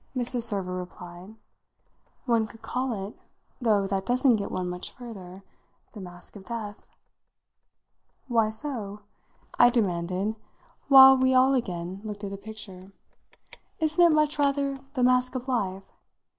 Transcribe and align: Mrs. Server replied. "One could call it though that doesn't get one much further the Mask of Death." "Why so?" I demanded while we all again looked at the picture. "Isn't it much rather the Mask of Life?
Mrs. 0.17 0.41
Server 0.41 0.73
replied. 0.75 1.35
"One 2.25 2.47
could 2.47 2.63
call 2.63 3.05
it 3.07 3.13
though 3.61 3.85
that 3.85 4.03
doesn't 4.03 4.37
get 4.37 4.49
one 4.49 4.67
much 4.67 4.91
further 4.91 5.43
the 5.93 6.01
Mask 6.01 6.35
of 6.35 6.43
Death." 6.45 6.87
"Why 8.27 8.49
so?" 8.49 9.01
I 9.59 9.69
demanded 9.69 10.35
while 10.87 11.15
we 11.15 11.35
all 11.35 11.53
again 11.53 12.01
looked 12.03 12.23
at 12.23 12.31
the 12.31 12.37
picture. 12.37 12.91
"Isn't 13.79 14.03
it 14.03 14.09
much 14.11 14.39
rather 14.39 14.79
the 14.95 15.03
Mask 15.03 15.35
of 15.35 15.47
Life? 15.47 15.85